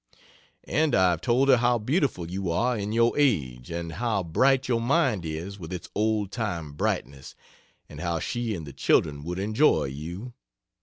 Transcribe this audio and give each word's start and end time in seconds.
And 0.63 0.95
I 0.95 1.11
have 1.11 1.21
told 1.21 1.47
her 1.49 1.57
how 1.57 1.77
beautiful 1.77 2.31
you 2.31 2.49
are 2.49 2.75
in 2.75 2.91
your 2.91 3.13
age 3.19 3.69
and 3.69 3.91
how 3.91 4.23
bright 4.23 4.67
your 4.67 4.81
mind 4.81 5.27
is 5.27 5.59
with 5.59 5.71
its 5.71 5.89
old 5.93 6.31
time 6.31 6.73
brightness, 6.73 7.35
and 7.87 7.99
how 7.99 8.17
she 8.17 8.55
and 8.55 8.65
the 8.65 8.73
children 8.73 9.23
would 9.23 9.37
enjoy 9.37 9.83
you. 9.83 10.33